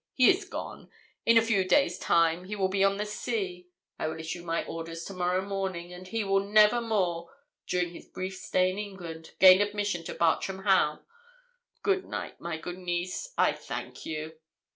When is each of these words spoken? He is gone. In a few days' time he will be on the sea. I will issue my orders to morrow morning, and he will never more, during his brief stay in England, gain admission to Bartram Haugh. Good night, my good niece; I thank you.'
He 0.15 0.31
is 0.31 0.45
gone. 0.45 0.89
In 1.27 1.37
a 1.37 1.43
few 1.43 1.63
days' 1.63 1.99
time 1.99 2.45
he 2.45 2.55
will 2.55 2.69
be 2.69 2.83
on 2.83 2.97
the 2.97 3.05
sea. 3.05 3.67
I 3.99 4.07
will 4.07 4.19
issue 4.19 4.43
my 4.43 4.65
orders 4.65 5.03
to 5.03 5.13
morrow 5.13 5.43
morning, 5.45 5.93
and 5.93 6.07
he 6.07 6.23
will 6.23 6.39
never 6.39 6.81
more, 6.81 7.29
during 7.67 7.93
his 7.93 8.07
brief 8.07 8.35
stay 8.37 8.71
in 8.71 8.79
England, 8.79 9.33
gain 9.37 9.61
admission 9.61 10.03
to 10.05 10.15
Bartram 10.15 10.63
Haugh. 10.63 11.03
Good 11.83 12.05
night, 12.05 12.41
my 12.41 12.57
good 12.57 12.79
niece; 12.79 13.31
I 13.37 13.51
thank 13.53 14.03
you.' 14.07 14.33